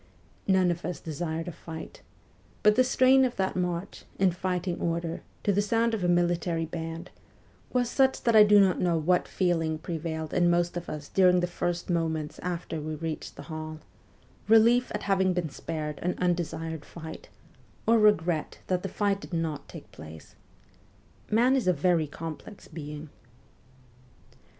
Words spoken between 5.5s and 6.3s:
the sound of a